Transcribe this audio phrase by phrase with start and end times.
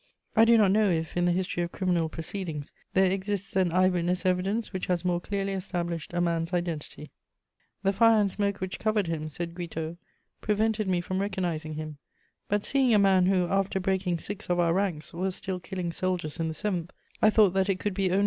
[0.35, 3.87] I do not know if, in the history of criminal proceedings, there exists an eye
[3.87, 7.11] witness' evidence which has more clearly established a man's identity:
[7.83, 9.97] "The fire and smoke which covered him," said Guitaut,
[10.41, 11.99] "prevented me from recognising him;
[12.47, 16.39] but seeing a man who, after breaking six of our ranks, was still killing soldiers
[16.39, 16.91] in the seventh,
[17.21, 18.19] I thought that it could be only M.